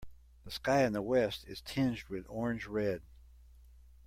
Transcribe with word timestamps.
The 0.45 0.49
sky 0.49 0.83
in 0.83 0.93
the 0.93 1.01
west 1.03 1.45
is 1.47 1.61
tinged 1.61 2.05
with 2.09 2.25
orange 2.27 2.65
red. 2.65 3.03